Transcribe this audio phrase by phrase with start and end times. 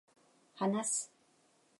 [0.55, 1.11] 話す、